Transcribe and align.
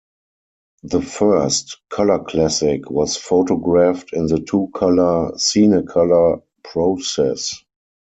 The 0.81 1.03
first 1.03 1.77
"Color 1.89 2.23
Classic" 2.23 2.89
was 2.89 3.17
photographed 3.17 4.13
in 4.13 4.25
the 4.25 4.39
two-color 4.39 5.33
Cinecolor 5.37 6.41
process. 6.63 7.63